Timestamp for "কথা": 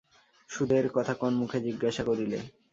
0.93-1.13